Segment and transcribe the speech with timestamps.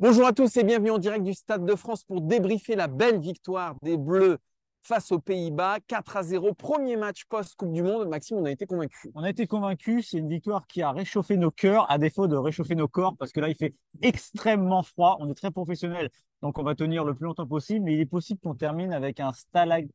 [0.00, 3.20] Bonjour à tous et bienvenue en direct du Stade de France pour débriefer la belle
[3.20, 4.38] victoire des Bleus
[4.80, 8.08] face aux Pays-Bas, 4 à 0, premier match post-Coupe du Monde.
[8.08, 9.10] Maxime, on a été convaincus.
[9.14, 12.36] On a été convaincus, c'est une victoire qui a réchauffé nos cœurs, à défaut de
[12.36, 15.18] réchauffer nos corps, parce que là, il fait extrêmement froid.
[15.20, 16.08] On est très professionnel,
[16.40, 19.20] donc on va tenir le plus longtemps possible, mais il est possible qu'on termine avec
[19.20, 19.94] un stalactite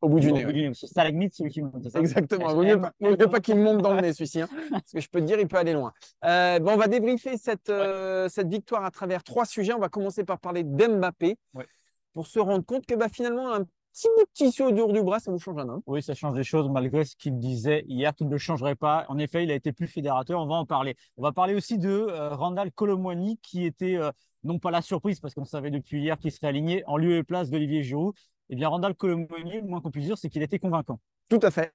[0.00, 0.44] Au bout du Au nez.
[0.44, 0.74] bout du nez.
[0.74, 1.88] Ce stalagmite, celui qui monte.
[1.88, 2.50] ça Exactement.
[2.50, 4.40] Il vaut mieux, pas- vaut mieux pas qu'il me monte dans le nez, celui-ci.
[4.40, 5.92] hein, parce que je peux te dire, il peut aller loin.
[6.24, 9.72] Euh, bon, on va débriefer cette, euh, cette victoire à travers trois sujets.
[9.72, 11.66] On va commencer par parler d'Mbappé Ouais.
[12.12, 15.20] pour se rendre compte que bah, finalement, un petit bout de tissu autour du bras,
[15.20, 15.80] ça vous change un homme.
[15.86, 19.06] Oui, ça change des choses malgré ce qu'il disait hier qu'il ne le changerait pas.
[19.08, 20.40] En effet, il a été plus fédérateur.
[20.40, 20.96] On va en parler.
[21.16, 24.10] On va parler aussi de euh, Randall Colomwani qui était euh,
[24.44, 27.22] non pas la surprise parce qu'on savait depuis hier qu'il serait aligné en lieu et
[27.22, 28.14] place d'Olivier Giroud.
[28.50, 31.00] Eh bien, Randall Colomwani, le moins qu'on puisse dire, c'est qu'il était convaincant.
[31.28, 31.72] Tout à fait.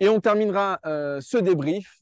[0.00, 2.00] Et on terminera euh, ce débrief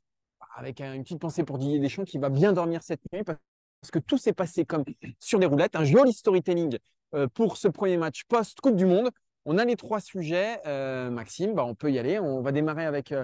[0.57, 3.91] avec un- une petite pensée pour Didier Deschamps qui va bien dormir cette nuit parce
[3.91, 4.85] que tout s'est passé comme
[5.19, 5.77] sur des roulettes.
[5.77, 6.79] Un joli storytelling
[7.15, 9.11] euh, pour ce premier match post-Coupe du Monde.
[9.45, 10.61] On a les trois sujets.
[10.67, 12.19] Euh, Maxime, bah, on peut y aller.
[12.19, 13.15] On va démarrer avec,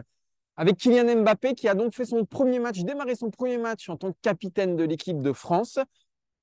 [0.56, 3.96] avec Kylian Mbappé qui a donc fait son premier match, démarré son premier match en
[3.96, 5.78] tant que capitaine de l'équipe de France.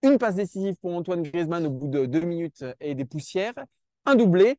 [0.03, 3.53] Une passe décisive pour Antoine Griezmann au bout de deux minutes et des poussières.
[4.05, 4.57] Un doublé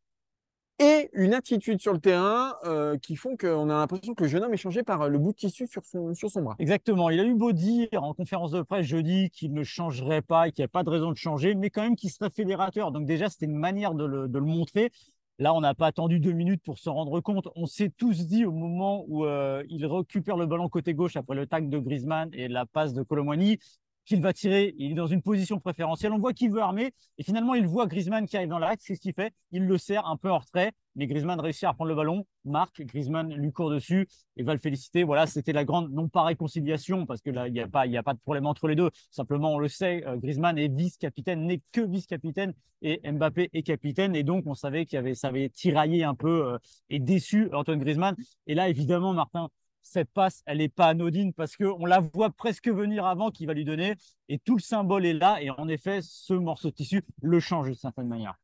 [0.79, 4.45] et une attitude sur le terrain euh, qui font qu'on a l'impression que le jeune
[4.45, 6.55] homme est changé par euh, le bout de tissu sur son, bras.
[6.59, 7.09] Exactement.
[7.09, 10.53] Il a eu beau dire en conférence de presse jeudi qu'il ne changerait pas et
[10.53, 12.93] qu'il n'y a pas de raison de changer, mais quand même qu'il serait fédérateur.
[12.93, 14.91] Donc déjà, c'était une manière de le, montrer.
[15.39, 17.49] Là, on n'a pas attendu deux minutes pour se rendre compte.
[17.57, 21.37] On s'est tous dit au moment où euh, il récupère le ballon côté gauche après
[21.37, 23.59] le tag de Griezmann et la passe de Colomwani
[24.07, 24.75] qu'il va tirer.
[24.79, 26.13] Il est dans une position préférentielle.
[26.13, 28.87] On voit qu'il veut armer et finalement, il voit Griezmann qui arrive dans l'axe.
[28.87, 31.91] Qu'est-ce qu'il fait Il le serre un peu en retrait, mais Griezmann réussit à prendre
[31.91, 32.25] le ballon.
[32.45, 34.07] Marc, Griezmann lui court dessus
[34.37, 35.03] et va le féliciter.
[35.05, 38.03] Voilà, c'était la grande, non pas réconciliation, parce que là, il n'y a, pas- a
[38.03, 38.91] pas de problème entre les deux.
[39.11, 44.15] Simplement, on le sait, euh, Griezmann est vice-capitaine, n'est que vice-capitaine, et Mbappé est capitaine.
[44.15, 47.81] Et donc, on savait qu'il avait, ça avait tiraillé un peu euh, et déçu Antoine
[47.81, 48.15] Griezmann.
[48.47, 49.49] Et là, évidemment, Martin,
[49.87, 53.55] cette passe, elle n'est pas anodine parce qu'on la voit presque venir avant qu'il va
[53.55, 53.95] lui donner.
[54.29, 55.41] Et tout le symbole est là.
[55.41, 58.35] Et en effet, ce morceau de tissu le change d'une certaine manière.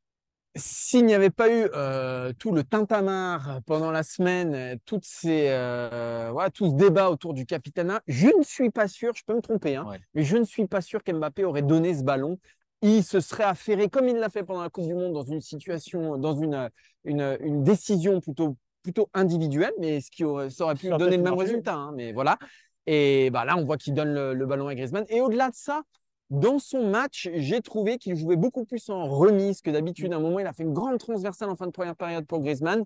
[0.55, 5.47] S'il n'y avait pas eu euh, tout le tintamarre pendant la semaine, euh, toutes ces,
[5.49, 9.35] euh, voilà, tout ce débat autour du capitanat, je ne suis pas sûr, je peux
[9.35, 9.99] me tromper, hein, Ouais.
[10.13, 12.39] mais je ne suis pas sûr qu'Mbappé aurait donné ce ballon.
[12.83, 15.41] Il se serait affairé, comme il l'a fait pendant la Coupe du Monde, dans une
[15.41, 16.69] situation, dans une,
[17.05, 21.17] une, une décision plutôt, plutôt individuelle, mais ce qui aurait, ça aurait pu Ça donner
[21.17, 21.47] le même marché.
[21.47, 21.75] résultat.
[21.75, 22.39] hein, mais voilà.
[22.87, 25.05] Et bah, là, on voit qu'il donne le, le ballon à Griezmann.
[25.09, 25.83] Et au-delà de ça,
[26.31, 30.13] dans son match, j'ai trouvé qu'il jouait beaucoup plus en remise que d'habitude.
[30.13, 32.41] À un moment, il a fait une grande transversale en fin de première période pour
[32.41, 32.85] Griezmann.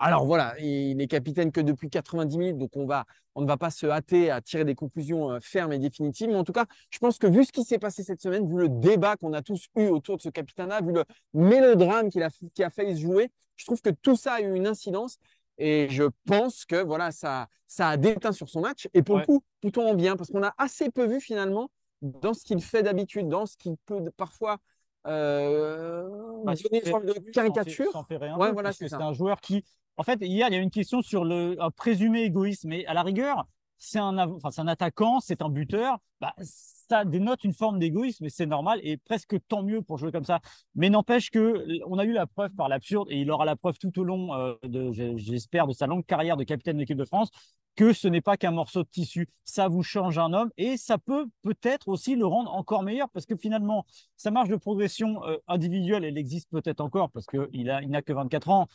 [0.00, 3.04] Alors voilà, il est capitaine que depuis 90 minutes, donc on, va,
[3.34, 6.28] on ne va pas se hâter à tirer des conclusions euh, fermes et définitives.
[6.28, 8.56] Mais en tout cas, je pense que vu ce qui s'est passé cette semaine, vu
[8.58, 11.04] le débat qu'on a tous eu autour de ce capitanat, vu le
[11.34, 14.54] mélodrame qu'il a, qui a failli se jouer, je trouve que tout ça a eu
[14.54, 15.18] une incidence.
[15.58, 18.88] Et je pense que voilà, ça, ça a déteint sur son match.
[18.94, 19.22] Et pour Ouais.
[19.22, 21.70] le coup, plutôt en bien, parce qu'on a assez peu vu finalement
[22.00, 24.58] dans ce qu'il fait d'habitude, dans ce qu'il peut parfois
[25.06, 26.08] euh,
[26.44, 28.06] Bah, donner une forme de caricature.
[28.36, 29.64] Ouais, peu, voilà, c'est un joueur qui.
[29.96, 32.68] En fait, hier, il y a une question sur le un présumé égoïsme.
[32.68, 33.46] Mais à la rigueur,
[33.78, 35.98] c'est un, enfin, un attaquant, c'est un buteur.
[36.20, 40.10] Bah, ça dénote une forme d'égoïsme et c'est normal et presque tant mieux pour jouer
[40.10, 40.40] comme ça.
[40.74, 43.78] Mais n'empêche que on a eu la preuve par l'absurde et il aura la preuve
[43.78, 47.04] tout au long euh, de, j'espère, de sa longue carrière de capitaine de l'équipe de
[47.04, 47.30] France
[47.76, 49.28] que ce n'est pas qu'un morceau de tissu.
[49.44, 53.24] Ça vous change un homme et ça peut peut-être aussi le rendre encore meilleur parce
[53.24, 53.86] que finalement,
[54.16, 58.12] sa marge de progression euh, individuelle, elle existe peut-être encore parce qu'il il n'a que
[58.12, 58.66] 24 ans.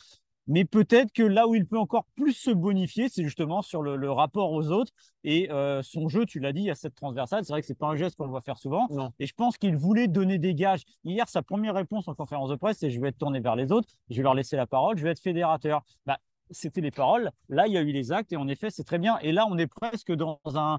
[0.46, 3.96] Mais peut-être que là où il peut encore plus se bonifier, c'est justement sur le,
[3.96, 4.92] le rapport aux autres
[5.22, 7.44] et euh, son jeu, tu l'as dit, à cette transversale.
[7.44, 8.86] C'est vrai que c'est pas un geste qu'on le voit faire souvent.
[8.90, 9.12] Non.
[9.18, 10.82] Et je pense qu'il voulait donner des gages.
[11.04, 13.72] Hier, sa première réponse en conférence de presse, c'est je vais être tourné vers les
[13.72, 15.82] autres, je vais leur laisser la parole, je vais être fédérateur.
[16.06, 16.18] Bah,
[16.50, 17.30] c'était les paroles.
[17.48, 19.18] Là, il y a eu les actes et en effet, c'est très bien.
[19.22, 20.78] Et là, on est presque dans un,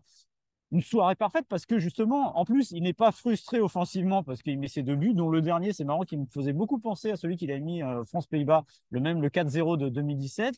[0.71, 4.59] une soirée parfaite parce que justement, en plus, il n'est pas frustré offensivement parce qu'il
[4.59, 7.15] met ses deux buts, dont le dernier, c'est marrant, qui me faisait beaucoup penser à
[7.15, 10.55] celui qu'il a mis euh, France-Pays-Bas, le même, le 4-0 de 2017.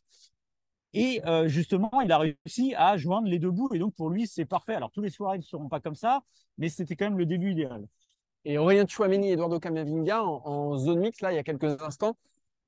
[0.94, 3.70] Et euh, justement, il a réussi à joindre les deux bouts.
[3.74, 4.74] Et donc, pour lui, c'est parfait.
[4.74, 6.24] Alors, tous les soirées ne seront pas comme ça,
[6.58, 7.88] mais c'était quand même le début idéal.
[8.46, 12.18] Et Aurélien Chouameni Eduardo Camavinga, en, en, zone mixte, là, il y a quelques instants,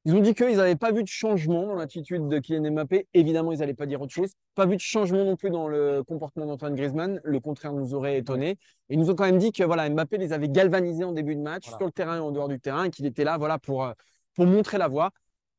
[0.05, 3.07] ils ont dit qu'ils n'avaient pas vu de changement dans l'attitude de Kylian Mbappé.
[3.13, 4.31] Évidemment, ils n'allaient pas dire autre chose.
[4.55, 7.19] Pas vu de changement non plus dans le comportement d'Antoine Griezmann.
[7.23, 8.51] Le contraire nous aurait étonné.
[8.51, 11.35] Et ils nous ont quand même dit que voilà, Mbappé les avait galvanisés en début
[11.35, 11.77] de match, voilà.
[11.77, 13.91] sur le terrain et en dehors du terrain, et qu'il était là voilà, pour, euh,
[14.35, 15.11] pour montrer la voie.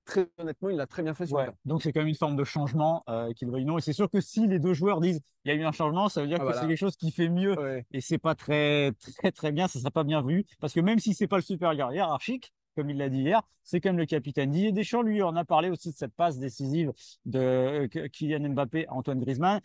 [0.06, 1.42] Très honnêtement, il l'a très bien fait sur ouais.
[1.42, 1.58] le terrain.
[1.66, 3.76] Donc, c'est quand même une forme de changement euh, qu'il veuille non.
[3.76, 6.08] Et c'est sûr que si les deux joueurs disent il y a eu un changement,
[6.08, 6.60] ça veut dire Ah, que voilà.
[6.62, 7.56] c'est quelque chose qui fait mieux.
[7.60, 7.84] Ouais.
[7.92, 9.68] Et c'est pas très, très, très bien.
[9.68, 10.46] Ça sera pas bien vu.
[10.60, 13.78] Parce que même si c'est pas le supérieur hiérarchique, comme il l'a dit hier, c'est
[13.78, 14.50] quand même le capitaine.
[14.50, 16.92] Didier Deschamps, lui, en a parlé aussi de cette passe décisive
[17.26, 19.60] de euh, Kylian Mbappé à Antoine Griezmann.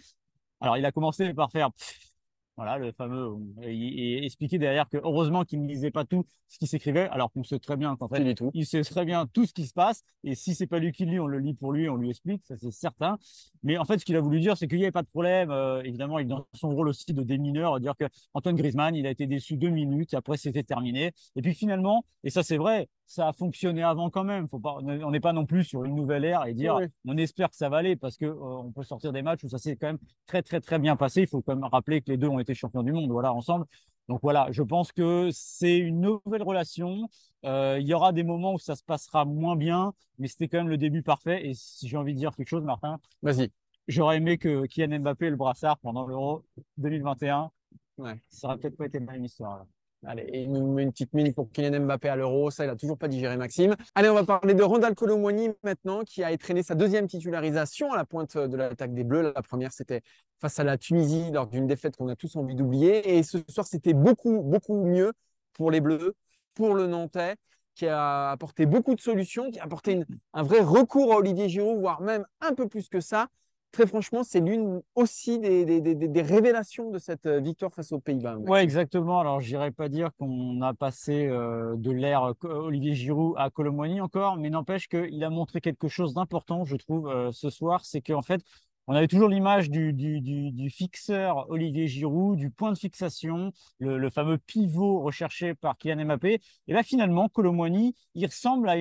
[0.60, 2.12] Alors, il a commencé par faire pff,
[2.58, 6.58] voilà, le fameux, et, et expliquer derrière que heureusement qu'il ne lisait pas tout ce
[6.58, 8.50] qui s'écrivait, alors qu'on sait très bien qu'en fait, Il tout.
[8.54, 10.04] il sait très bien tout ce qui se passe.
[10.24, 12.46] Et si c'est pas lui qui lit, on le lit pour lui, on lui explique,
[12.46, 13.18] ça c'est certain.
[13.64, 15.52] Mais en fait, ce qu'il a voulu dire, c'est qu'il n'y avait pas de problème.
[15.52, 19.06] Euh, évidemment, il est dans son rôle aussi de démineur, dire que Antoine Griezmann, il
[19.06, 21.12] a été déçu deux minutes, après c'était terminé.
[21.36, 24.48] Et puis finalement, et ça c'est vrai, ça a fonctionné avant quand même.
[24.50, 26.86] Faut pas, on n'est pas non plus sur une nouvelle ère et dire, Oui.
[27.06, 29.50] on espère que ça va aller parce que euh, on peut sortir des matchs où
[29.50, 31.22] ça s'est quand même très très très bien passé.
[31.22, 33.66] Il faut quand même rappeler que les deux ont été champions du monde, voilà, ensemble.
[34.08, 37.10] Donc voilà, je pense que c'est une nouvelle relation.
[37.44, 40.58] Euh, il y aura des moments où ça se passera moins bien, mais c'était quand
[40.60, 41.48] même le début parfait.
[41.48, 43.52] Et si j'ai envie de dire quelque chose, Martin, Vas-y.
[43.88, 46.44] j'aurais aimé que Kylian Mbappé ait le brassard pendant l'Euro
[46.78, 47.50] 2021.
[47.98, 48.20] Ouais.
[48.30, 49.58] Ça aurait peut-être pas été la même histoire.
[49.58, 49.66] là.
[50.04, 52.52] Allez, il nous met une petite mine pour Kylian Mbappé à l'Euro.
[52.52, 53.76] Ça, il a toujours pas digéré Maxime.
[53.96, 57.98] Allez, on va parler de Randall Colomwani maintenant, qui a traîné sa deuxième titularisation à
[57.98, 59.22] la pointe de l'attaque des Bleus.
[59.22, 60.02] La première, c'était
[60.40, 63.18] face à la Tunisie lors d'une défaite qu'on a tous envie d'oublier.
[63.18, 65.12] Et ce soir, c'était beaucoup, beaucoup mieux
[65.54, 66.14] pour les Bleus,
[66.54, 67.36] pour le Nantais,
[67.74, 70.04] qui a apporté beaucoup de solutions, qui a apporté
[70.34, 73.28] un vrai recours à Olivier Giroud, voire même un peu plus que ça.
[73.76, 78.38] Très franchement, c'est l'une aussi des, révélations de cette euh, victoire face aux Pays-Bas.
[78.38, 79.20] Ouais, exactement.
[79.20, 84.00] Alors, j'irais pas dire qu'on a passé euh, de l'ère Co- Olivier Giroud à Colomboigny
[84.00, 87.84] encore, mais n'empêche qu'il a montré quelque chose d'important, je trouve, euh, ce soir.
[87.84, 88.40] C'est qu'en fait,
[88.88, 95.02] on avait toujours l'image du, fixeur Olivier Giroud, du point de fixation, le, fameux pivot
[95.02, 96.40] recherché par Kylian Mbappé.
[96.70, 98.76] Et là, finalement, Colomboigny, il ressemble à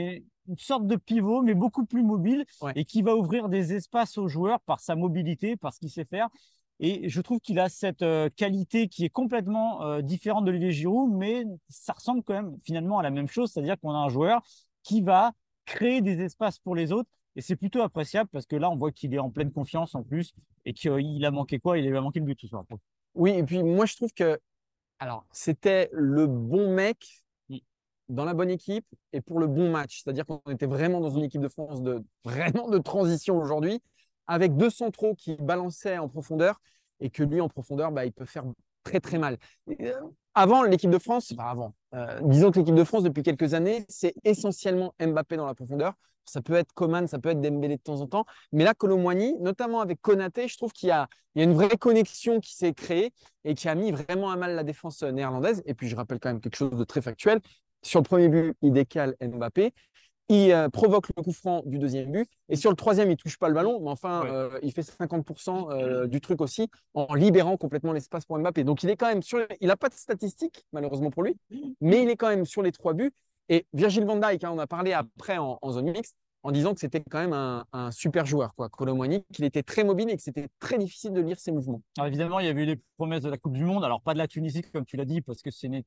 [0.49, 2.73] une sorte de pivot, mais beaucoup plus mobile Ouais.
[2.77, 6.05] et qui va ouvrir des espaces aux joueurs par sa mobilité, par ce qu'il sait
[6.05, 6.29] faire.
[6.81, 11.13] Et je trouve qu'il a cette euh, qualité qui est complètement euh, différente d'Olivier Giroud,
[11.13, 14.43] mais ça ressemble quand même finalement à la même chose, c'est-à-dire qu'on a un joueur
[14.83, 15.33] qui va
[15.67, 17.09] créer des espaces pour les autres.
[17.37, 20.03] Et c'est plutôt appréciable parce que là, on voit qu'il est en pleine confiance en
[20.03, 21.79] plus et qu'il a manqué quoi?
[21.79, 22.65] Il a manqué le but ce soir.
[23.15, 24.39] Oui, et puis moi je trouve que
[24.99, 27.24] alors c'était le bon mec.
[28.09, 30.03] Dans la bonne équipe et pour le bon match.
[30.03, 33.81] C'est-à-dire qu'on était vraiment dans une équipe de France de vraiment de transition aujourd'hui,
[34.27, 36.61] avec deux centraux qui balançaient en profondeur
[37.01, 38.45] et que lui en profondeur, bah, il peut faire
[38.83, 39.39] très très mal.
[39.81, 39.93] Euh,
[40.35, 43.85] avant l'équipe de France, enfin avant, euh, disons que l'équipe de France depuis quelques années,
[43.89, 45.95] c'est essentiellement Mbappé dans la profondeur.
[46.27, 49.35] Ça peut être Coman, ça peut être Dembélé de temps en temps, mais là Colomwani,
[49.41, 53.13] notamment avec Konaté, je trouve qu'il y a une vraie connexion qui s'est créée
[53.45, 55.63] et qui a mis vraiment à mal la défense euh, néerlandaise.
[55.67, 57.41] Et puis, je rappelle quand même quelque chose de très factuel.
[57.85, 59.73] Sur le premier but, il décale Mbappé.
[60.31, 62.27] Il euh, provoque le coup franc du deuxième but.
[62.49, 64.31] Et sur le troisième, il touche pas le ballon, mais enfin, Ouais.
[64.31, 68.65] euh, il fait 50% euh, du truc aussi en libérant complètement l'espace pour Mbappé.
[68.65, 69.47] Donc, il est quand même sur.
[69.61, 71.37] Il n'a pas de statistiques, malheureusement pour lui,
[71.83, 73.13] mais il est quand même sur les trois buts.
[73.51, 76.73] Et Virgil van Dijk, hein, on a parlé après en, en zone mixte, en disant
[76.73, 80.17] que c'était quand même un, un super joueur, quoi, Colomwani, qu'il était très mobile et
[80.17, 81.83] que c'était très difficile de lire ses mouvements.
[81.99, 83.85] Alors évidemment, il y avait eu les promesses de la Coupe du Monde.
[83.85, 85.85] Alors, pas de la Tunisie, comme tu l'as dit, parce que c'était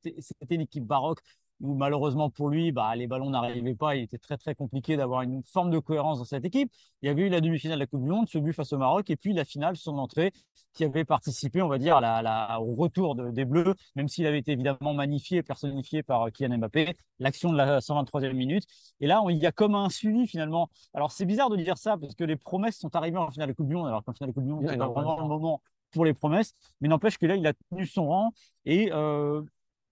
[0.50, 1.18] une équipe baroque
[1.60, 3.96] où malheureusement pour lui, bah, les ballons n'arrivaient pas.
[3.96, 6.70] Il était très, très compliqué d'avoir une forme de cohérence dans cette équipe.
[7.02, 8.78] Il y avait eu la demi-finale de la Coupe du Monde, ce but face au
[8.78, 10.32] Maroc, et puis la finale, son entrée,
[10.74, 14.06] qui avait participé, on va dire, à la, la- au retour de- des Bleus, même
[14.06, 18.64] s'il avait été évidemment magnifié et personnifié par Kylian Mbappé, l'action de la 123e minute.
[19.00, 20.68] Et là, on- il y a comme un suivi finalement.
[20.94, 23.54] Alors, c'est bizarre de dire ça, parce que les promesses sont arrivées en finale de
[23.54, 25.60] Coupe du Monde, alors qu'en finale de Coupe du Monde, c'est vraiment le moment
[25.90, 26.52] pour les promesses.
[26.80, 28.32] Mais n'empêche que là, il a tenu son rang
[28.66, 29.42] et euh,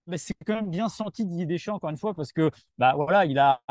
[0.07, 3.25] mais c'est quand même bien senti Didier Deschamps, encore une fois, parce que bah, voilà,
[3.25, 3.61] il a,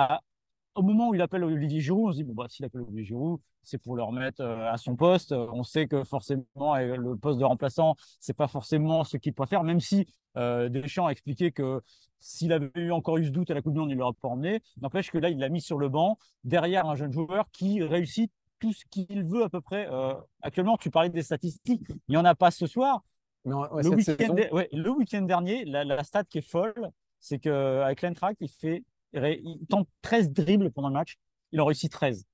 [0.75, 3.05] au moment où il appelle Olivier Giroud, on se dit, bon, bah, s'il appelle Olivier
[3.05, 5.33] Giroud, c'est pour le remettre euh, à son poste.
[5.33, 6.45] On sait que forcément,
[6.76, 11.07] euh, le poste de remplaçant, c'est pas forcément ce qu'il préfère, même si euh, Deschamps
[11.07, 11.83] a expliqué que
[12.19, 14.28] s'il avait eu encore eu ce doute à la Coupe du Monde, il l'aurait pas
[14.28, 14.61] emmené.
[14.81, 18.31] N'empêche que là, il l'a mis sur le banc, derrière un jeune joueur qui réussit
[18.59, 19.88] tout ce qu'il veut à peu près.
[19.90, 23.02] Euh, actuellement, tu parlais des statistiques, il n'y en a pas ce soir.
[23.47, 26.38] Mais en- ouais, le week-end saison- der- ouais, le week-end dernier, la, la stat qui
[26.38, 28.83] est folle, c'est qu'avec l'Eintracht, il, fait,
[29.15, 31.17] il tente 13 dribbles pendant le match,
[31.53, 32.25] il en réussit 13.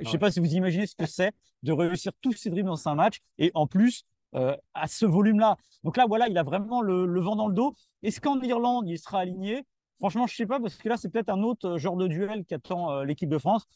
[0.00, 2.68] je ne sais pas si vous imaginez ce que c'est de réussir tous ces dribbles
[2.68, 5.56] dans un match et en plus euh, à ce volume-là.
[5.84, 7.74] Donc là, voilà, il a vraiment le, vent dans le dos.
[8.02, 9.62] Est-ce qu'en Irlande, il sera aligné?
[9.98, 12.06] Franchement, je ne sais pas parce que là, c'est peut-être un autre euh, genre de
[12.08, 13.66] duel qu'attend euh, l'équipe de France.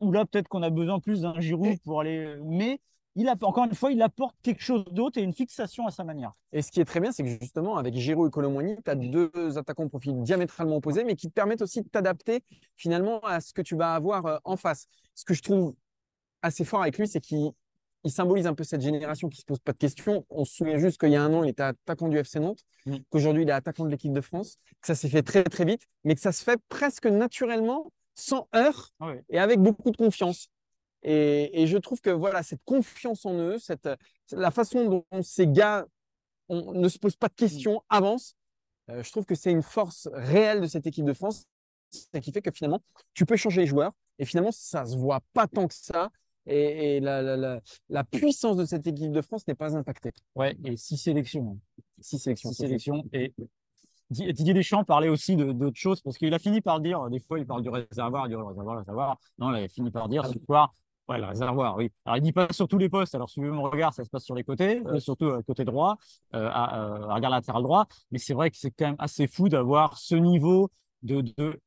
[0.00, 2.36] Ou là, peut-être qu'on a besoin plus d'un Giroud pour aller.
[2.44, 2.80] Mais
[3.16, 6.04] il a, encore une fois, il apporte quelque chose d'autre et une fixation à sa
[6.04, 6.32] manière.
[6.52, 8.96] Et ce qui est très bien, c'est que justement, avec Giroud et Colomboigny, tu as
[8.96, 12.42] deux attaquants de profil diamétralement opposés, mais qui te permettent aussi de t'adapter
[12.76, 14.88] finalement à ce que tu vas avoir euh, en face.
[15.14, 15.74] Ce que je trouve
[16.42, 17.52] assez fort avec lui, c'est qu'il
[18.06, 20.26] symbolise un peu cette génération qui ne se pose pas de questions.
[20.28, 22.64] On se souvient juste qu'il y a un an, il était attaquant du FC Nantes,
[22.86, 22.96] mm.
[23.10, 25.82] qu'aujourd'hui, il est attaquant de l'équipe de France, que ça s'est fait très, très vite,
[26.02, 30.48] mais que ça se fait presque naturellement, sans heurts ah et avec beaucoup de confiance.
[31.04, 33.88] Et, je trouve que voilà, cette confiance en eux, cette,
[34.32, 35.86] la façon dont ces gars
[36.48, 38.36] on, ne se posent pas de questions, avancent,
[38.90, 41.46] euh, je trouve que c'est une force réelle de cette équipe de France
[41.94, 42.80] ce qui fait que finalement,
[43.14, 46.10] tu peux changer les joueurs et finalement, ça ne se voit pas tant que ça.
[46.46, 50.12] Et, la, la, la, puissance de cette équipe de France n'est pas impactée.
[50.34, 51.58] Ouais, et six sélections.
[52.00, 52.50] Six sélections.
[52.50, 53.02] Six sélections.
[53.14, 53.32] Et
[54.10, 57.46] Didier Deschamps parlait aussi d'autres choses parce qu'il a fini par dire, des fois, il
[57.46, 59.18] parle du réservoir, du réservoir, réservoir.
[59.38, 60.74] Non, il a fini par dire ce soir,
[61.08, 61.90] Ouais, le réservoir, oui.
[62.06, 63.14] Alors, il dit pas sur tous les postes.
[63.14, 65.98] Alors, suivez mon regard, ça se passe sur les côtés, euh, surtout euh, côté droit,
[66.34, 67.86] euh, à, euh, à regard latéral droit.
[68.10, 70.70] Mais c'est vrai que c'est quand même assez fou d'avoir ce niveau
[71.02, 71.60] de, de...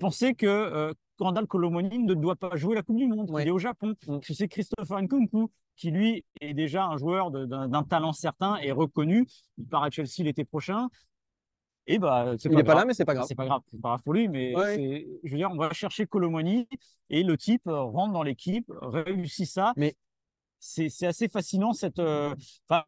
[0.00, 3.30] penser que euh, Randall Colomoni ne doit pas jouer la Coupe du Monde.
[3.38, 3.94] Il est au Japon.
[4.08, 4.18] Mm.
[4.22, 9.26] C'est Christopher Nkunku qui, lui, est déjà un joueur d'un talent certain et reconnu.
[9.56, 10.88] Il part à Chelsea l'été prochain.
[11.86, 13.26] Et bah, il n'est pas là, mais c'est pas grave.
[13.26, 14.52] C'est pas grave, c'est pas grave pour lui, mais
[15.24, 16.68] je veux dire, on va chercher Colomoni
[17.08, 19.72] et le type euh, rentre dans l'équipe, réussit ça.
[19.76, 19.96] Mais
[20.60, 22.34] c'est assez fascinant cette, euh,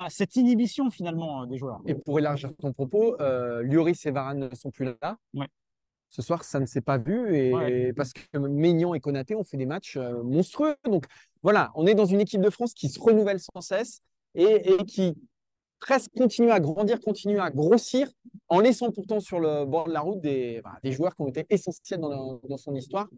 [0.08, 1.80] cette inhibition finalement euh, des joueurs.
[1.86, 5.16] Et pour élargir ton propos, euh, Lloris et Varane ne sont plus là.
[5.34, 5.48] Ouais.
[6.10, 9.56] Ce soir, ça ne s'est pas vu et parce que Maignan et Konaté ont fait
[9.56, 10.76] des matchs monstrueux.
[10.84, 11.06] Donc
[11.42, 14.02] voilà, on est dans une équipe de France qui se renouvelle sans cesse
[14.34, 15.14] et, et qui
[15.82, 18.08] presque continue à grandir, continue à grossir,
[18.48, 21.28] en laissant pourtant sur le bord de la route des, bah, des joueurs qui ont
[21.28, 23.08] été essentiels dans, dans son histoire.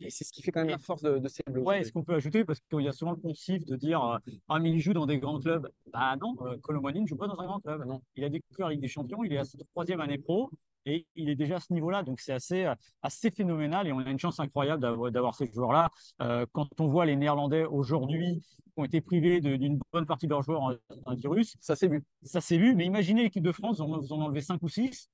[0.00, 1.62] Et c'est ce qui fait quand même la force de, ces Bleus.
[1.62, 4.18] Ouais, est-ce qu'on peut ajouter, parce qu'il y a souvent le poncif de dire euh,
[4.48, 5.68] Ah, mais il joue dans des grands clubs.
[5.92, 7.84] Bah non, euh, ne joue pas dans un grand club.
[7.86, 8.02] Non.
[8.16, 10.50] Il a découvert la Ligue des Champions, il est à sa troisième année pro
[10.86, 12.02] et il est déjà à ce niveau-là.
[12.02, 15.90] Donc c'est assez, euh, assez phénoménal et on a une chance incroyable d'avoir ces joueurs-là.
[16.20, 20.30] Euh, quand on voit les Néerlandais aujourd'hui qui ont été privés d'une bonne partie de
[20.30, 20.72] leurs joueurs en,
[21.04, 22.02] en virus, ça s'est vu.
[22.22, 25.10] Ça s'est vu, mais imaginez l'équipe de France, vous en enlevez 5 ou 6.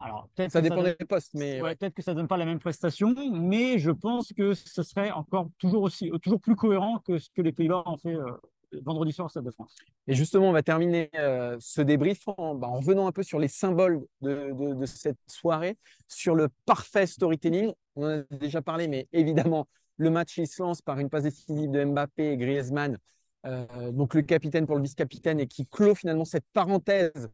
[0.00, 3.78] Alors, ça dépend des postes, mais peut-être que ça donne pas la même prestation, mais
[3.78, 7.52] je pense que ce serait encore toujours aussi, toujours plus cohérent que ce que les
[7.52, 8.32] Pays-Bas ont fait euh,
[8.82, 9.74] vendredi soir au Stade de France.
[10.06, 13.38] Et justement, on va terminer euh, ce débrief en, bah, en, revenant un peu sur
[13.38, 15.76] les symboles de, cette soirée,
[16.08, 17.72] sur le parfait storytelling.
[17.96, 19.66] On en a déjà parlé, mais évidemment,
[19.96, 22.98] le match il se lance par une passe décisive de Mbappé et Griezmann,
[23.46, 27.28] euh, donc le capitaine pour le vice-capitaine, et qui clôt finalement cette parenthèse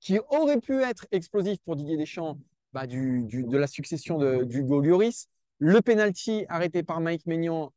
[0.00, 2.36] qui aurait pu être explosif pour Didier Deschamps
[2.72, 5.28] bah, du, de la succession de, du Lloris.
[5.58, 7.72] Le penalty arrêté par Mike Maignan,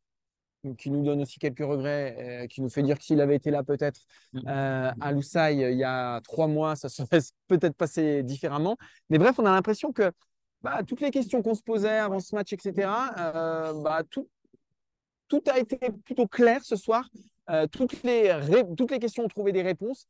[0.74, 3.51] qui nous donne aussi quelques regrets, euh, qui nous fait dire que s'il avait été
[3.51, 4.01] là peut-être
[4.34, 4.39] mm.
[4.48, 8.77] euh, à Loussaï il y a trois mois, ça serait peut-être passé différemment.
[9.10, 10.12] Mais bref, on a l'impression que
[10.62, 14.27] bah, toutes les questions qu'on se posait avant ce match, etc., euh, bah, tout,
[15.27, 17.07] tout a été plutôt clair ce soir.
[17.72, 18.36] toutes, les
[18.75, 20.07] toutes les questions ont trouvé des réponses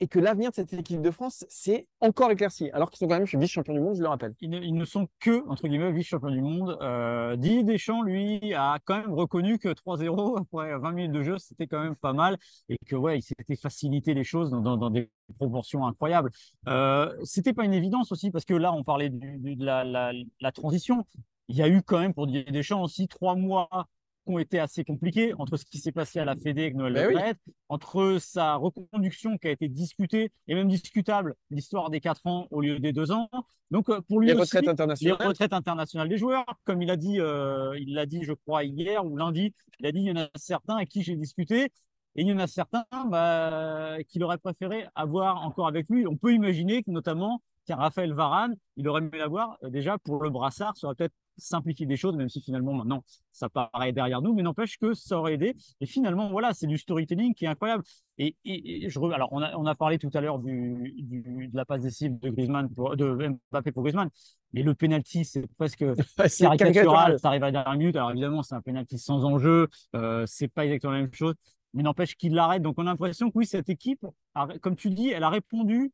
[0.00, 3.18] et que l'avenir de cette équipe de France, c'est encore éclairci, alors qu'ils sont quand
[3.18, 4.34] même vice-champions du monde, je le rappelle.
[4.40, 6.76] Ils ne, sont que, entre guillemets, vice-champions du monde.
[6.82, 11.38] Euh, Didier Deschamps, lui, a quand même reconnu que 3-0 après 20 minutes de jeu,
[11.38, 12.36] c'était quand même pas mal,
[12.68, 16.30] et que, ouais, il s'était facilité les choses dans, des proportions incroyables.
[16.68, 21.06] Euh, c'était pas une évidence aussi, parce que là, on parlait de la, la, transition.
[21.48, 23.68] Il y a eu quand même pour Didier Deschamps aussi trois mois
[24.26, 27.34] ont été assez compliqués entre ce qui s'est passé à la Fédé avec Noël ben
[27.68, 32.60] entre sa reconduction qui a été discutée et même discutable, l'histoire des quatre ans au
[32.60, 33.28] lieu des deux ans.
[33.70, 36.90] Donc euh, pour lui les aussi, retraites internationales, les retraites internationales des joueurs, comme il
[36.90, 40.06] a dit, euh, il l'a dit, je crois hier ou lundi, il a dit il
[40.06, 41.72] y en a certains avec qui j'ai discuté.
[42.16, 46.06] Et il y en a certains bah, qu'il aurait préféré avoir encore avec lui.
[46.06, 50.22] On peut imaginer que notamment Tiens, Raphaël Varane, il aurait aimé l'avoir euh, déjà pour
[50.22, 54.22] le brassard, ça aurait peut-être simplifié des choses, même si finalement maintenant ça paraît derrière
[54.22, 55.54] nous, mais n'empêche que ça aurait aidé.
[55.80, 57.82] Et finalement, voilà, c'est du storytelling qui est incroyable.
[58.18, 61.64] Et, je, alors on a, on a parlé tout à l'heure du, du, de la
[61.64, 64.08] passe décisive de Griezmann pour, de Mbappé pour Griezmann,
[64.52, 65.84] mais le penalty c'est presque
[66.38, 67.96] caricatural, ça arrive à la dernière minute.
[67.96, 71.34] Alors évidemment, c'est un penalty sans enjeu, euh, c'est pas exactement la même chose,
[71.72, 72.62] mais n'empêche qu'il l'arrête.
[72.62, 74.06] Donc on a l'impression que oui, cette équipe,
[74.62, 75.92] comme tu dis, elle a répondu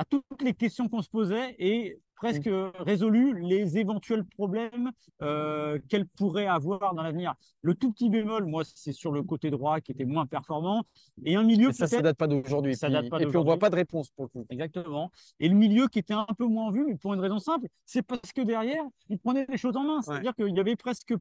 [0.00, 2.72] à toutes les questions qu'on se posait et presque mm.
[2.78, 4.90] résolu les éventuels problèmes
[5.20, 7.34] euh, qu'elle pourrait avoir dans l'avenir.
[7.60, 10.84] Le tout petit bémol, moi, c'est sur le côté droit qui était moins performant.
[11.26, 11.70] Et un milieu.
[11.72, 12.76] ça, ça date pas d'aujourd'hui.
[12.76, 14.46] Ça date pas Et puis on voit pas de réponse pour le coup.
[14.48, 15.12] Exactement.
[15.38, 18.02] Et le milieu qui était un peu moins vu, mais pour une raison simple, c'est
[18.02, 20.00] parce que derrière, il prenait les choses en main.
[20.00, 21.12] C'est-à-dire qu'il y avait presque,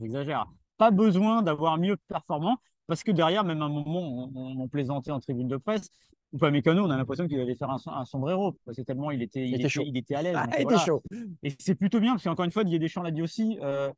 [0.00, 2.56] j'exagère, pas besoin d'avoir mieux performant.
[2.88, 5.90] Parce que derrière, même à un moment, on, on plaisantait en tribune de presse,
[6.32, 9.22] ou pas Mécano, on a l'impression qu'il allait faire un, sombrero, parce que tellement il
[9.22, 9.82] était, il, était, chaud.
[9.86, 10.36] il était à l'aise.
[10.36, 11.02] Ah, il était chaud.
[11.42, 13.90] Et c'est plutôt bien, parce qu'encore une fois, Didier Deschamps l'a dit aussi, euh,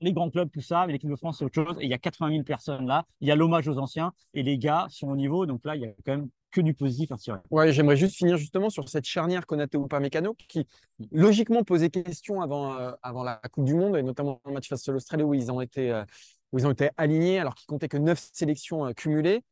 [0.00, 1.76] les grands clubs, tout ça, mais l'équipe de France, c'est autre chose.
[1.80, 4.42] Et il y a 80 000 personnes là, il y a l'hommage aux anciens, et
[4.42, 7.12] les gars sont au niveau, donc là, il y a quand même que du positif
[7.12, 7.38] à tirer.
[7.50, 10.66] Ouais, j'aimerais juste finir justement sur cette charnière Konaté ou pas Mécano, qui
[11.10, 14.86] logiquement posait question avant, euh, avant la Coupe du Monde, et notamment le match face
[14.88, 15.90] à l'Australie où ils ont été.
[15.90, 16.04] Euh,
[16.52, 19.42] où ils ont été alignés alors qu'ils comptaient que 9 sélections cumulées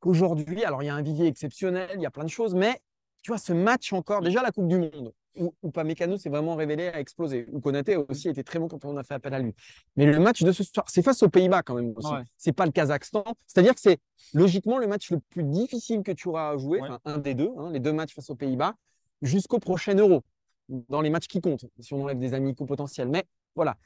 [0.00, 2.80] qu'aujourd'hui, alors il y a un vivier exceptionnel, il y a plein de choses, mais
[3.22, 6.54] tu vois, ce match encore, déjà la Coupe du Monde, où, où Pamecano s'est vraiment
[6.54, 9.38] révélé à exploser, où Konaté aussi été très bon quand on a fait appel à
[9.38, 9.54] lui.
[9.96, 12.12] Mais le match de ce soir, c'est face aux Pays-Bas quand même aussi.
[12.36, 13.24] C'est pas le Kazakhstan.
[13.46, 13.98] C'est-à-dire que c'est
[14.34, 17.70] logiquement le match le plus difficile que tu auras à jouer, un des deux, hein,
[17.70, 18.74] les deux matchs face aux Pays-Bas,
[19.22, 20.22] jusqu'au prochain Euro,
[20.68, 23.08] dans les matchs qui comptent, si on enlève des amicaux potentiels.
[23.08, 23.24] Mais
[23.54, 23.76] voilà.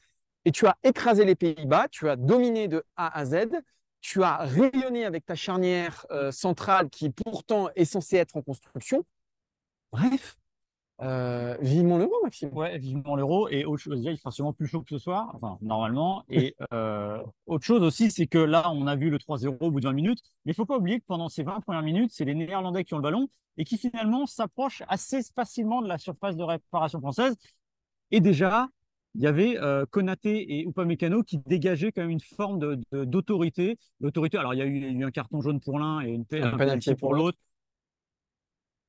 [0.45, 3.49] Et tu as écrasé les Pays-Bas, tu as dominé de A à Z,
[4.01, 9.05] tu as rayonné avec ta charnière euh, centrale qui pourtant est censée être en construction.
[9.93, 10.37] Bref,
[11.03, 12.51] euh, vivement l'euro, Maxime.
[12.53, 13.49] Ouais, vivement l'euro.
[13.49, 16.25] Et autre chose, il fera sûrement plus chaud que ce soir, enfin, normalement.
[16.29, 19.81] Et euh, autre chose aussi, c'est que là, on a vu le 3-0 au bout
[19.81, 20.21] de 20 minutes.
[20.45, 22.95] Mais il faut pas oublier que pendant ces 20 premières minutes, c'est les Néerlandais qui
[22.95, 27.37] ont le ballon et qui finalement s'approchent assez facilement de la surface de réparation française.
[28.11, 28.69] Et déjà,
[29.15, 33.79] il y avait euh, Konaté et Upamecano qui dégageaient quand même une forme d'autorité.
[34.01, 36.57] L'autorité, alors il y, a eu, un carton jaune pour l'un et une, un, un
[36.57, 37.39] penalty pour l'autre.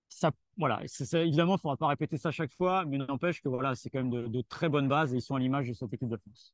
[0.08, 0.82] Ça, voilà,
[1.14, 4.04] évidemment, il ne faudra pas répéter ça chaque fois, mais n'empêche que voilà, c'est quand
[4.04, 6.54] même de, très bonnes bases et ils sont à l'image de cette équipe de France.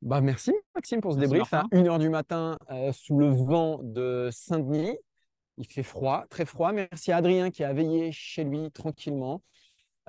[0.00, 4.28] Bah merci Maxime pour ce débrief à 1h du matin euh, sous le vent de
[4.30, 4.96] Saint-Denis.
[5.56, 6.70] Il fait froid, très froid.
[6.70, 9.42] Merci à Adrien qui a veillé chez lui tranquillement.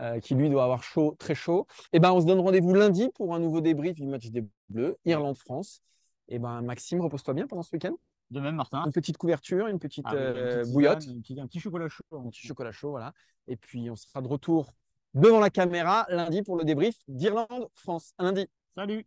[0.01, 1.67] Euh, qui lui doit avoir chaud, très chaud.
[1.91, 4.45] Et eh ben, on se donne rendez-vous lundi pour un nouveau débrief du match des
[4.69, 5.81] Bleus, Irlande-France.
[6.29, 7.97] Et eh ben, Maxime, repose-toi bien pendant ce week-end.
[8.31, 8.83] De même, Martin.
[8.85, 11.05] Une petite couverture, une petite, ah euh, bouillotte.
[11.37, 12.03] un, petit, chocolat chaud.
[12.13, 13.11] Un petit chocolat chaud, voilà.
[13.47, 14.71] Et puis, on sera de retour
[15.15, 18.13] devant la caméra lundi pour le débrief d'Irlande-France.
[18.19, 18.47] lundi.
[18.75, 19.05] Salut